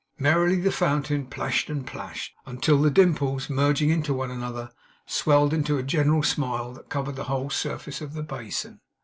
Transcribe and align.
Merrily 0.17 0.59
the 0.59 0.71
fountain 0.71 1.27
plashed 1.27 1.69
and 1.69 1.85
plashed, 1.85 2.33
until 2.47 2.81
the 2.81 2.89
dimples, 2.89 3.51
merging 3.51 3.91
into 3.91 4.15
one 4.15 4.31
another, 4.31 4.71
swelled 5.05 5.53
into 5.53 5.77
a 5.77 5.83
general 5.83 6.23
smile, 6.23 6.73
that 6.73 6.89
covered 6.89 7.15
the 7.17 7.25
whole 7.25 7.51
surface 7.51 8.01
of 8.01 8.15
the 8.15 8.23
basin. 8.23 8.81